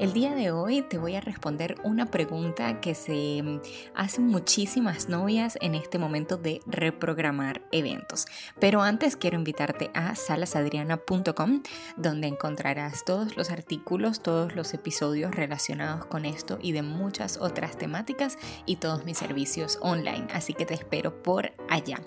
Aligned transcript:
El 0.00 0.14
día 0.14 0.34
de 0.34 0.50
hoy 0.50 0.80
te 0.80 0.96
voy 0.96 1.14
a 1.14 1.20
responder 1.20 1.76
una 1.84 2.06
pregunta 2.06 2.80
que 2.80 2.94
se 2.94 3.42
mm, 3.42 3.60
hacen 3.94 4.28
muchísimas 4.28 5.10
novias 5.10 5.58
en 5.60 5.74
este 5.74 5.98
momento 5.98 6.38
de 6.38 6.62
reprogramar 6.64 7.60
eventos. 7.70 8.24
Pero 8.58 8.80
antes 8.80 9.14
quiero 9.14 9.36
invitarte 9.36 9.90
a 9.92 10.14
salasadriana.com 10.14 11.62
donde 11.98 12.28
encontrarás 12.28 13.04
todos 13.04 13.36
los 13.36 13.50
artículos, 13.50 14.22
todos 14.22 14.56
los 14.56 14.72
episodios 14.72 15.34
relacionados 15.34 16.06
con 16.06 16.24
esto 16.24 16.58
y 16.62 16.72
de 16.72 16.80
muchas 16.80 17.36
otras 17.36 17.76
temáticas 17.76 18.38
y 18.64 18.76
todos 18.76 19.04
mis 19.04 19.18
servicios 19.18 19.78
online. 19.82 20.28
Así 20.32 20.54
que 20.54 20.64
te 20.64 20.72
espero 20.72 21.22
por 21.22 21.52
allá. 21.68 22.00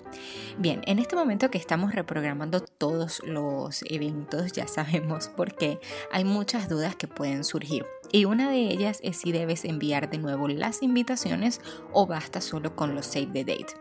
Bien, 0.58 0.80
en 0.86 0.98
este 0.98 1.14
momento 1.14 1.48
que 1.48 1.58
estamos 1.58 1.94
reprogramando 1.94 2.58
todos 2.58 3.22
los 3.24 3.84
eventos, 3.88 4.50
ya 4.50 4.66
sabemos 4.66 5.28
por 5.28 5.54
qué, 5.54 5.78
hay 6.10 6.24
muchas 6.24 6.68
dudas 6.68 6.96
que 6.96 7.06
pueden 7.06 7.44
surgir. 7.44 7.83
Y 8.12 8.26
una 8.26 8.50
de 8.50 8.58
ellas 8.58 9.00
es 9.02 9.16
si 9.16 9.32
debes 9.32 9.64
enviar 9.64 10.08
de 10.10 10.18
nuevo 10.18 10.48
las 10.48 10.82
invitaciones 10.82 11.60
o 11.92 12.06
basta 12.06 12.40
solo 12.40 12.76
con 12.76 12.94
los 12.94 13.06
save 13.06 13.30
the 13.32 13.44
date. 13.44 13.74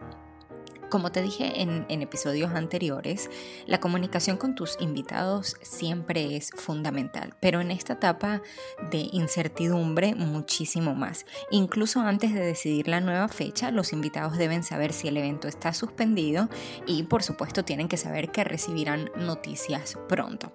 Como 0.93 1.11
te 1.11 1.23
dije 1.23 1.59
en, 1.59 1.85
episodios 1.89 2.51
anteriores, 2.51 3.31
la 3.65 3.79
comunicación 3.79 4.37
con 4.37 4.53
tus 4.53 4.77
invitados 4.79 5.55
siempre 5.63 6.35
es 6.35 6.51
fundamental, 6.51 7.35
pero 7.39 7.61
en 7.61 7.71
esta 7.71 7.93
etapa 7.93 8.43
de 8.91 9.09
incertidumbre 9.11 10.13
muchísimo 10.13 10.93
más. 10.93 11.25
Incluso 11.49 12.01
antes 12.01 12.31
de 12.35 12.41
decidir 12.41 12.87
la 12.87 13.01
nueva 13.01 13.27
fecha, 13.27 13.71
los 13.71 13.91
invitados 13.91 14.37
deben 14.37 14.61
saber 14.61 14.93
si 14.93 15.07
el 15.07 15.17
evento 15.17 15.47
está 15.47 15.73
suspendido 15.73 16.47
y 16.85 17.01
por 17.01 17.23
supuesto 17.23 17.65
tienen 17.65 17.87
que 17.87 17.97
saber 17.97 18.29
que 18.29 18.43
recibirán 18.43 19.09
noticias 19.15 19.97
pronto. 20.07 20.53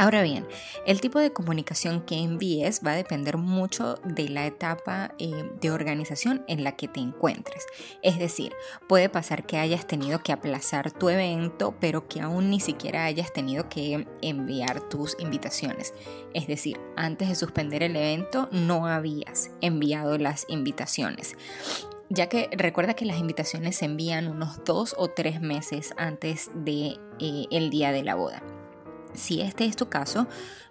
Ahora 0.00 0.22
bien, 0.22 0.46
el 0.86 1.00
tipo 1.00 1.18
de 1.18 1.32
comunicación 1.32 2.02
que 2.02 2.18
envíes 2.18 2.82
va 2.86 2.92
a 2.92 2.94
depender 2.94 3.36
mucho 3.36 3.96
de 4.04 4.28
la 4.28 4.46
etapa 4.46 5.12
eh, 5.18 5.50
de 5.60 5.72
organización 5.72 6.44
en 6.46 6.62
la 6.62 6.76
que 6.76 6.86
te 6.86 7.00
encuentres. 7.00 7.66
Es 8.04 8.16
decir, 8.16 8.52
puede 8.88 9.08
pasar 9.08 9.44
que 9.44 9.58
hayas 9.58 9.88
tenido 9.88 10.22
que 10.22 10.30
aplazar 10.30 10.92
tu 10.92 11.08
evento, 11.08 11.74
pero 11.80 12.06
que 12.06 12.20
aún 12.20 12.48
ni 12.48 12.60
siquiera 12.60 13.06
hayas 13.06 13.32
tenido 13.32 13.68
que 13.68 14.06
enviar 14.22 14.88
tus 14.88 15.16
invitaciones. 15.18 15.92
Es 16.32 16.46
decir, 16.46 16.78
antes 16.94 17.28
de 17.28 17.34
suspender 17.34 17.82
el 17.82 17.96
evento 17.96 18.48
no 18.52 18.86
habías 18.86 19.50
enviado 19.60 20.16
las 20.16 20.46
invitaciones 20.48 21.36
ya 22.10 22.30
que 22.30 22.48
recuerda 22.52 22.94
que 22.94 23.04
las 23.04 23.18
invitaciones 23.18 23.76
se 23.76 23.84
envían 23.84 24.28
unos 24.28 24.64
dos 24.64 24.94
o 24.96 25.08
tres 25.08 25.42
meses 25.42 25.92
antes 25.98 26.50
del 26.54 26.98
de, 27.20 27.46
eh, 27.50 27.68
día 27.70 27.92
de 27.92 28.02
la 28.02 28.14
boda. 28.14 28.42
Si 29.18 29.40
este 29.40 29.64
es 29.64 29.76
tu 29.76 29.88
caso, 29.88 30.26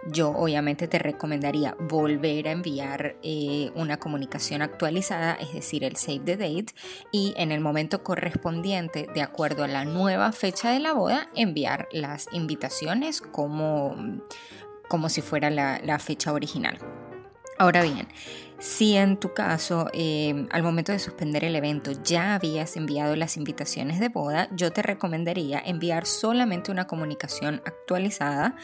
yo 0.08 0.30
obviamente 0.30 0.88
te 0.88 1.00
recomendaría 1.00 1.76
volver 1.80 2.48
a 2.48 2.52
enviar 2.52 3.18
eh, 3.22 3.72
una 3.76 3.98
comunicación 3.98 4.62
actualizada, 4.62 5.34
es 5.34 5.54
decir, 5.54 5.84
el 5.84 5.98
save 5.98 6.20
the 6.20 6.38
date, 6.38 6.74
y 7.12 7.34
en 7.38 7.52
el 7.52 7.60
momento 7.60 8.04
correspondiente, 8.04 9.08
de 9.14 9.22
acuerdo 9.22 9.64
a 9.64 9.68
la 9.68 9.86
nueva 9.86 10.32
fecha 10.32 10.72
de 10.72 10.80
la 10.80 10.94
boda, 10.94 11.30
enviar 11.36 11.88
las 11.92 12.28
invitaciones 12.32 13.22
como, 13.22 13.96
como 14.88 15.10
si 15.10 15.22
fuera 15.22 15.50
la 15.50 16.00
fecha 16.00 16.32
original. 16.32 16.80
Ahora 17.60 17.82
bien, 17.82 18.08
si 18.60 18.96
en 18.96 19.18
tu 19.18 19.34
caso, 19.34 19.88
em, 19.94 20.48
al 20.52 20.64
momento 20.64 20.92
de 20.92 21.00
suspender 21.00 21.44
el 21.44 21.56
evento, 21.56 21.92
ya 22.04 22.36
habías 22.36 22.76
enviado 22.76 23.16
las 23.16 23.38
invitaciones 23.38 24.00
de 24.00 24.10
boda, 24.10 24.50
yo 24.52 24.72
te 24.72 24.82
recomendaría 24.82 25.60
enviar 25.60 26.06
solamente 26.06 26.72
una 26.72 26.88
comunicación 26.88 27.62
actualizada 27.66 28.56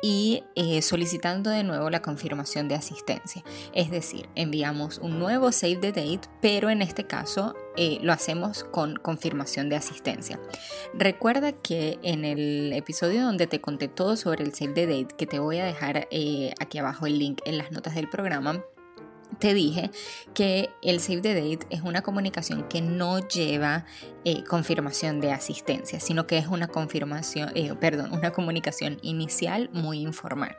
y 0.00 0.42
eh, 0.56 0.82
solicitando 0.82 1.50
de 1.50 1.64
nuevo 1.64 1.90
la 1.90 2.02
confirmación 2.02 2.68
de 2.68 2.74
asistencia. 2.74 3.42
Es 3.72 3.90
decir, 3.90 4.28
enviamos 4.34 4.98
un 4.98 5.18
nuevo 5.18 5.52
save 5.52 5.76
the 5.76 5.92
date, 5.92 6.28
pero 6.40 6.70
en 6.70 6.82
este 6.82 7.04
caso 7.04 7.54
eh, 7.76 7.98
lo 8.02 8.12
hacemos 8.12 8.64
con 8.64 8.96
confirmación 8.96 9.68
de 9.68 9.76
asistencia. 9.76 10.40
Recuerda 10.94 11.52
que 11.52 11.98
en 12.02 12.24
el 12.24 12.72
episodio 12.72 13.22
donde 13.22 13.46
te 13.46 13.60
conté 13.60 13.88
todo 13.88 14.16
sobre 14.16 14.44
el 14.44 14.54
save 14.54 14.72
the 14.72 14.86
date, 14.86 15.16
que 15.16 15.26
te 15.26 15.38
voy 15.38 15.58
a 15.58 15.64
dejar 15.64 16.08
eh, 16.10 16.52
aquí 16.60 16.78
abajo 16.78 17.06
el 17.06 17.18
link 17.18 17.40
en 17.44 17.58
las 17.58 17.70
notas 17.70 17.94
del 17.94 18.08
programa, 18.08 18.64
te 19.38 19.54
dije 19.54 19.90
que 20.34 20.70
el 20.82 21.00
Save 21.00 21.20
the 21.20 21.34
Date 21.34 21.66
es 21.70 21.82
una 21.82 22.02
comunicación 22.02 22.68
que 22.68 22.80
no 22.80 23.18
lleva 23.28 23.84
eh, 24.24 24.44
confirmación 24.44 25.20
de 25.20 25.32
asistencia, 25.32 26.00
sino 26.00 26.26
que 26.26 26.38
es 26.38 26.46
una 26.46 26.68
confirmación, 26.68 27.50
eh, 27.54 27.74
perdón, 27.78 28.12
una 28.12 28.30
comunicación 28.30 28.98
inicial 29.02 29.68
muy 29.72 30.00
informal. 30.00 30.56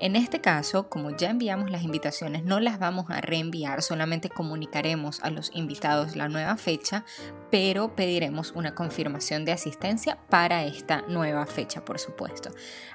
En 0.00 0.16
este 0.16 0.40
caso, 0.40 0.88
como 0.88 1.16
ya 1.16 1.30
enviamos 1.30 1.70
las 1.70 1.82
invitaciones, 1.82 2.44
no 2.44 2.60
las 2.60 2.78
vamos 2.78 3.06
a 3.10 3.20
reenviar, 3.20 3.82
solamente 3.82 4.28
comunicaremos 4.28 5.20
a 5.22 5.30
los 5.30 5.50
invitados 5.54 6.16
la 6.16 6.28
nueva 6.28 6.56
fecha, 6.56 7.04
pero 7.50 7.94
pediremos 7.94 8.52
una 8.52 8.74
confirmación 8.74 9.44
de 9.44 9.52
asistencia 9.52 10.18
para 10.28 10.64
esta 10.64 11.02
nueva 11.02 11.46
fecha, 11.46 11.84
por 11.84 11.98
supuesto. 11.98 12.50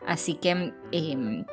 Así 0.06 0.36
que 0.36 0.74
em, 0.92 1.46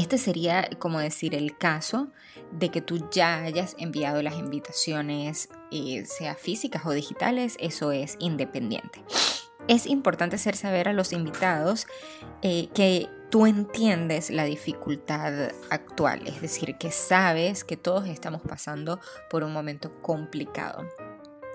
este 0.00 0.16
sería, 0.16 0.66
como 0.78 0.98
decir, 0.98 1.34
el 1.34 1.58
caso 1.58 2.08
de 2.52 2.70
que 2.70 2.80
tú 2.80 3.08
ya 3.10 3.42
hayas 3.42 3.76
enviado 3.78 4.22
las 4.22 4.34
invitaciones, 4.38 5.50
eh, 5.70 6.06
sea 6.06 6.34
físicas 6.34 6.86
o 6.86 6.92
digitales, 6.92 7.56
eso 7.60 7.92
es 7.92 8.16
independiente. 8.18 9.04
Es 9.68 9.84
importante 9.84 10.36
hacer 10.36 10.56
saber 10.56 10.88
a 10.88 10.94
los 10.94 11.12
invitados 11.12 11.86
eh, 12.40 12.68
que 12.72 13.10
tú 13.30 13.44
entiendes 13.44 14.30
la 14.30 14.44
dificultad 14.44 15.50
actual, 15.68 16.26
es 16.26 16.40
decir, 16.40 16.76
que 16.78 16.90
sabes 16.90 17.62
que 17.62 17.76
todos 17.76 18.08
estamos 18.08 18.40
pasando 18.40 19.00
por 19.28 19.44
un 19.44 19.52
momento 19.52 20.00
complicado. 20.00 20.88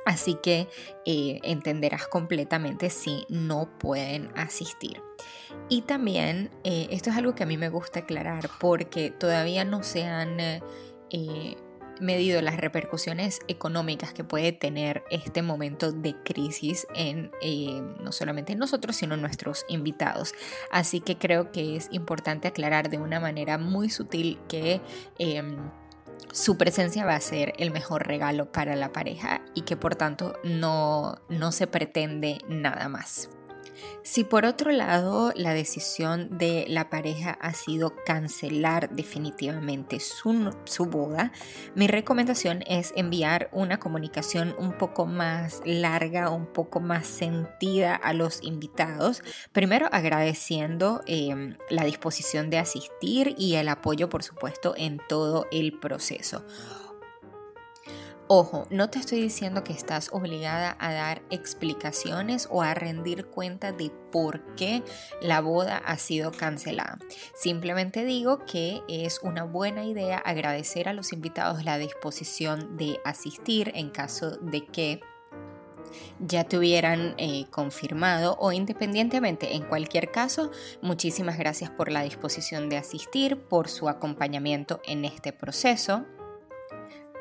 Así 0.06 0.36
que 0.36 0.70
eh, 1.06 1.40
entenderás 1.44 2.08
completamente 2.08 2.92
si 2.92 3.26
no 3.28 3.78
pueden 3.80 4.30
asistir. 4.38 5.02
Y 5.68 5.82
también, 5.82 6.52
eh, 6.64 6.88
esto 6.92 7.10
es 7.10 7.18
algo 7.18 7.34
que 7.34 7.44
a 7.44 7.48
mí 7.48 7.58
me 7.58 7.70
gusta 7.70 8.02
aclarar 8.02 8.50
porque 8.60 9.10
todavía 9.10 9.66
no 9.66 9.82
se 9.82 10.04
han 10.06 10.40
eh, 10.40 10.62
medido 12.00 12.40
las 12.44 12.58
repercusiones 12.58 13.40
económicas 13.48 14.14
que 14.14 14.24
puede 14.24 14.52
tener 14.52 15.04
este 15.10 15.42
momento 15.42 15.92
de 15.92 16.16
crisis 16.24 16.86
en 16.94 17.32
no 18.04 18.12
solamente 18.12 18.54
nosotros, 18.56 18.98
sino 18.98 19.18
nuestros 19.18 19.66
invitados. 19.70 20.36
Así 20.70 21.00
que 21.00 21.18
creo 21.18 21.52
que 21.52 21.78
es 21.78 21.88
importante 21.92 22.48
aclarar 22.48 22.90
de 22.90 23.00
una 23.00 23.20
manera 23.20 23.58
muy 23.58 23.90
sutil 23.90 24.40
que 24.48 24.82
em, 25.18 25.58
su 26.32 26.58
presencia 26.58 27.06
va 27.06 27.16
a 27.16 27.22
ser 27.22 27.54
el 27.58 27.72
mejor 27.72 28.08
regalo 28.08 28.52
para 28.52 28.76
la 28.76 28.92
pareja 28.92 29.42
y 29.54 29.62
que 29.62 29.78
por 29.78 29.96
tanto 29.96 30.34
no, 30.44 31.16
no 31.30 31.52
se 31.52 31.68
pretende 31.68 32.40
nada 32.48 32.90
más. 32.90 33.30
Si 34.04 34.24
por 34.24 34.46
otro 34.46 34.72
lado 34.72 35.32
la 35.36 35.54
decisión 35.54 36.38
de 36.38 36.66
la 36.68 36.90
pareja 36.90 37.38
ha 37.42 37.54
sido 37.54 37.94
cancelar 38.06 38.90
definitivamente 38.92 40.00
su, 40.00 40.56
su, 40.66 40.86
boda, 40.86 41.32
mi 41.76 41.88
recomendación 41.88 42.64
es 42.68 42.94
enviar 42.96 43.50
una 43.52 43.80
comunicación 43.80 44.56
un 44.58 44.74
poco 44.78 45.06
más 45.06 45.62
larga, 45.66 46.30
un 46.30 46.46
poco 46.46 46.80
más 46.80 47.08
sentida 47.08 47.96
a 47.96 48.14
los 48.14 48.42
invitados. 48.44 49.22
Primero 49.52 49.88
agradeciendo 49.92 51.02
em, 51.08 51.58
la 51.70 51.84
disposición 51.86 52.50
de 52.50 52.60
asistir 52.60 53.36
y 53.38 53.56
el 53.56 53.70
apoyo, 53.70 54.10
por 54.10 54.24
supuesto, 54.24 54.74
en 54.78 55.00
todo 55.08 55.48
el 55.52 55.80
proceso. 55.80 56.46
Ojo, 58.28 58.66
no 58.72 58.90
te 58.90 58.98
estoy 58.98 59.22
diciendo 59.22 59.64
que 59.64 59.74
estás 59.74 60.10
obligada 60.12 60.76
a 60.80 60.92
dar 60.92 61.22
explicaciones 61.30 62.48
o 62.50 62.64
a 62.64 62.74
rendir 62.74 63.28
cuenta 63.28 63.72
de 63.72 63.92
por 64.12 64.56
qué 64.56 64.82
la 65.22 65.42
boda 65.42 65.78
ha 65.78 66.00
sido 66.00 66.32
cancelada. 66.32 66.98
Simplemente 67.36 68.04
digo 68.04 68.44
que 68.46 68.82
es 68.88 69.20
una 69.22 69.44
buena 69.44 69.86
idea 69.86 70.18
agradecer 70.18 70.90
a 70.90 70.94
los 70.94 71.14
invitados 71.14 71.66
la 71.66 71.78
disposición 71.78 72.78
de 72.78 73.00
asistir 73.06 73.72
en 73.76 73.92
caso 73.92 74.32
de 74.38 74.66
que 74.66 75.02
ya 76.20 76.46
te 76.46 76.58
hubieran 76.58 77.14
eh, 77.20 77.46
confirmado 77.52 78.38
o 78.40 78.52
independientemente, 78.52 79.56
en 79.56 79.66
cualquier 79.66 80.10
caso, 80.10 80.50
muchísimas 80.82 81.38
gracias 81.38 81.70
por 81.70 81.92
la 81.92 82.02
disposición 82.02 82.70
de 82.70 82.78
asistir, 82.78 83.38
por 83.48 83.70
su 83.70 83.88
acompañamiento 83.88 84.82
en 84.84 85.06
este 85.06 85.32
proceso 85.32 86.08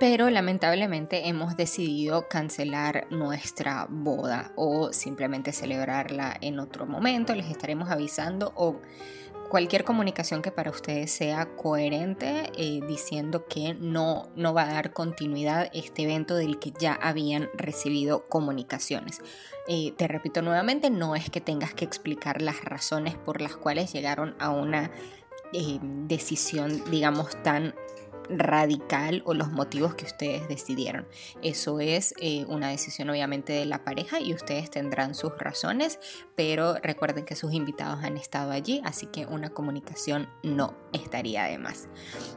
pero 0.00 0.28
lamentablemente 0.30 1.28
hemos 1.28 1.56
decidido 1.56 2.28
cancelar 2.28 3.06
nuestra 3.10 3.86
boda 3.88 4.52
o 4.56 4.92
simplemente 4.92 5.52
celebrarla 5.52 6.36
en 6.40 6.58
otro 6.58 6.86
momento. 6.86 7.34
Les 7.34 7.50
estaremos 7.50 7.90
avisando 7.90 8.52
o 8.56 8.80
cualquier 9.48 9.84
comunicación 9.84 10.42
que 10.42 10.50
para 10.50 10.70
ustedes 10.70 11.12
sea 11.12 11.46
coherente 11.56 12.50
eh, 12.56 12.80
diciendo 12.88 13.46
que 13.46 13.74
no, 13.74 14.28
no 14.34 14.52
va 14.52 14.62
a 14.62 14.72
dar 14.72 14.92
continuidad 14.92 15.70
este 15.72 16.02
evento 16.02 16.34
del 16.34 16.58
que 16.58 16.72
ya 16.72 16.94
habían 16.94 17.48
recibido 17.54 18.26
comunicaciones. 18.28 19.20
Eh, 19.68 19.92
te 19.96 20.08
repito 20.08 20.42
nuevamente, 20.42 20.90
no 20.90 21.14
es 21.14 21.30
que 21.30 21.40
tengas 21.40 21.72
que 21.72 21.84
explicar 21.84 22.42
las 22.42 22.64
razones 22.64 23.14
por 23.16 23.40
las 23.40 23.56
cuales 23.56 23.92
llegaron 23.92 24.34
a 24.40 24.50
una 24.50 24.90
eh, 25.52 25.78
decisión, 25.80 26.82
digamos, 26.90 27.40
tan 27.44 27.76
radical 28.28 29.22
o 29.26 29.34
los 29.34 29.50
motivos 29.50 29.94
que 29.94 30.04
ustedes 30.04 30.48
decidieron. 30.48 31.06
Eso 31.42 31.80
es 31.80 32.14
eh, 32.20 32.44
una 32.48 32.68
decisión 32.68 33.10
obviamente 33.10 33.52
de 33.52 33.66
la 33.66 33.84
pareja 33.84 34.20
y 34.20 34.34
ustedes 34.34 34.70
tendrán 34.70 35.14
sus 35.14 35.36
razones, 35.38 35.98
pero 36.34 36.74
recuerden 36.82 37.24
que 37.24 37.36
sus 37.36 37.52
invitados 37.52 38.04
han 38.04 38.16
estado 38.16 38.50
allí, 38.50 38.80
así 38.84 39.06
que 39.06 39.26
una 39.26 39.50
comunicación 39.50 40.28
no 40.42 40.76
estaría 40.92 41.44
de 41.44 41.58
más. 41.58 41.88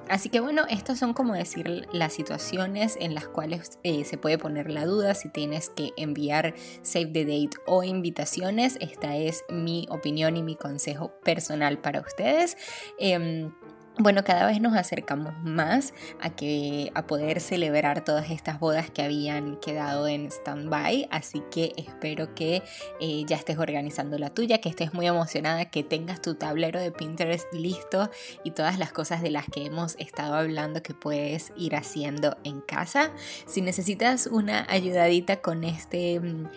Así 0.10 0.30
que 0.30 0.40
bueno, 0.40 0.66
estas 0.70 1.00
son 1.00 1.14
como 1.14 1.34
decir 1.34 1.88
las 1.92 2.14
situaciones 2.14 2.98
en 3.00 3.14
las 3.14 3.28
cuales 3.28 3.80
eh, 3.84 4.04
se 4.06 4.18
puede 4.18 4.38
poner 4.38 4.70
la 4.70 4.86
duda 4.86 5.14
si 5.16 5.30
tienes 5.30 5.70
que 5.70 5.94
enviar 5.98 6.56
save 6.82 7.08
the 7.08 7.26
date 7.26 7.58
o 7.66 7.84
invitaciones. 7.84 8.78
Esta 8.82 9.16
es 9.16 9.44
mi 9.50 9.88
opinión 9.90 10.38
y 10.38 10.44
mi 10.44 10.56
consejo 10.56 11.14
personal 11.24 11.80
para 11.80 12.02
ustedes. 12.02 12.58
Em, 13.00 13.52
bueno, 14.00 14.24
cada 14.24 14.46
vez 14.46 14.62
nos 14.62 14.76
acercamos 14.76 15.34
más 15.44 15.94
a 16.22 16.30
que 16.30 16.92
a 16.94 17.08
poder 17.08 17.42
celebrar 17.42 18.04
todas 18.04 18.30
estas 18.30 18.60
bodas 18.60 18.92
que 18.92 19.02
habían 19.02 19.58
quedado 19.58 20.08
en 20.08 20.28
stand-by, 20.28 21.08
así 21.10 21.42
que 21.50 21.74
espero 21.78 22.36
que 22.36 22.62
eh, 23.00 23.24
ya 23.26 23.36
estés 23.36 23.58
organizando 23.58 24.20
la 24.20 24.30
tuya, 24.30 24.60
que 24.60 24.70
estés 24.70 24.94
muy 24.94 25.08
emocionada, 25.08 25.66
que 25.66 25.84
tengas 25.84 26.22
tu 26.22 26.36
tablero 26.36 26.80
de 26.80 26.92
Pinterest 26.92 27.52
listo 27.54 28.12
y 28.44 28.52
todas 28.52 28.78
las 28.78 28.92
cosas 28.92 29.22
de 29.22 29.32
las 29.32 29.46
que 29.46 29.66
hemos 29.66 29.96
estado 29.98 30.36
hablando 30.36 30.84
que 30.84 30.94
puedes 30.94 31.52
ir 31.58 31.76
haciendo 31.76 32.38
en 32.44 32.62
casa. 32.62 33.12
Si 33.48 33.62
necesitas 33.62 34.28
una 34.28 34.66
ayudadita 34.70 35.42
con 35.42 35.64
este 35.64 36.20
mm, 36.20 36.48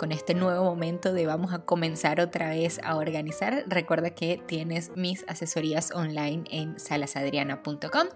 con 0.00 0.12
este 0.12 0.32
nuevo 0.32 0.64
momento 0.64 1.12
de 1.12 1.26
vamos 1.26 1.52
a 1.52 1.58
comenzar 1.66 2.22
otra 2.22 2.48
vez 2.48 2.80
a 2.82 2.96
organizar, 2.96 3.64
recuerda 3.66 4.14
que 4.14 4.40
tienes 4.46 4.92
mis 4.96 5.26
asesorías 5.28 5.90
online 5.94 6.44
en 6.50 6.80
salasadriana.com. 6.80 8.06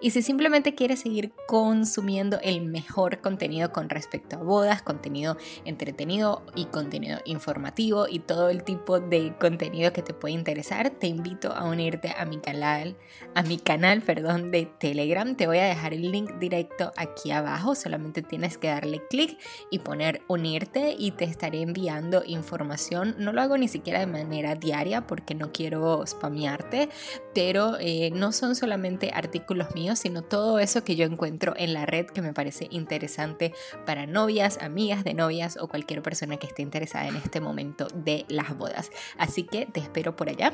Y 0.00 0.10
si 0.10 0.22
simplemente 0.22 0.74
quieres 0.74 0.98
seguir 0.98 1.32
consumiendo 1.46 2.40
el 2.42 2.62
mejor 2.62 3.20
contenido 3.20 3.70
con 3.70 3.88
respecto 3.88 4.34
a 4.34 4.42
bodas, 4.42 4.82
contenido 4.82 5.36
entretenido 5.64 6.42
y 6.56 6.64
contenido 6.64 7.20
informativo 7.24 8.08
y 8.08 8.18
todo 8.18 8.48
el 8.48 8.64
tipo 8.64 8.98
de 8.98 9.32
contenido 9.38 9.92
que 9.92 10.02
te 10.02 10.14
puede 10.14 10.34
interesar, 10.34 10.90
te 10.90 11.06
invito 11.06 11.52
a 11.52 11.66
unirte 11.66 12.12
a 12.18 12.24
mi 12.24 12.38
canal, 12.38 12.96
a 13.36 13.44
mi 13.44 13.58
canal, 13.58 14.02
perdón, 14.02 14.50
de 14.50 14.66
Telegram. 14.66 15.36
Te 15.36 15.46
voy 15.46 15.58
a 15.58 15.66
dejar 15.66 15.94
el 15.94 16.10
link 16.10 16.32
directo 16.40 16.92
aquí 16.96 17.30
abajo, 17.30 17.76
solamente 17.76 18.22
tienes 18.22 18.58
que 18.58 18.66
darle 18.66 19.06
clic 19.08 19.38
y 19.70 19.78
poner 19.78 20.22
unirte 20.26 20.96
y 20.98 21.12
te 21.12 21.27
estaré 21.28 21.62
enviando 21.62 22.22
información. 22.26 23.14
No 23.18 23.32
lo 23.32 23.40
hago 23.40 23.56
ni 23.58 23.68
siquiera 23.68 24.00
de 24.00 24.06
manera 24.06 24.54
diaria 24.54 25.06
porque 25.06 25.34
no 25.34 25.52
quiero 25.52 26.04
spamearte, 26.06 26.88
pero 27.34 27.76
eh, 27.80 28.10
no 28.12 28.32
son 28.32 28.54
solamente 28.54 29.10
artículos 29.14 29.74
míos, 29.74 29.98
sino 29.98 30.22
todo 30.22 30.58
eso 30.58 30.84
que 30.84 30.96
yo 30.96 31.04
encuentro 31.06 31.54
en 31.56 31.74
la 31.74 31.86
red 31.86 32.06
que 32.06 32.22
me 32.22 32.32
parece 32.32 32.68
interesante 32.70 33.54
para 33.86 34.06
novias, 34.06 34.58
amigas 34.60 35.04
de 35.04 35.14
novias 35.14 35.58
o 35.60 35.68
cualquier 35.68 36.02
persona 36.02 36.36
que 36.36 36.46
esté 36.46 36.62
interesada 36.62 37.08
en 37.08 37.16
este 37.16 37.40
momento 37.40 37.88
de 37.94 38.24
las 38.28 38.56
bodas. 38.56 38.90
Así 39.18 39.44
que 39.44 39.66
te 39.66 39.80
espero 39.80 40.16
por 40.16 40.28
allá. 40.28 40.52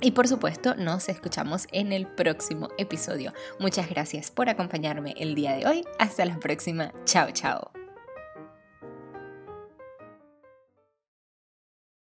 Y 0.00 0.12
por 0.12 0.26
supuesto, 0.28 0.74
nos 0.76 1.08
escuchamos 1.08 1.66
en 1.72 1.92
el 1.92 2.06
próximo 2.06 2.70
episodio. 2.78 3.34
Muchas 3.58 3.88
gracias 3.90 4.30
por 4.30 4.48
acompañarme 4.48 5.14
el 5.18 5.34
día 5.34 5.54
de 5.54 5.66
hoy. 5.66 5.84
Hasta 5.98 6.24
la 6.24 6.38
próxima. 6.38 6.92
Chao, 7.04 7.30
chao. 7.32 7.79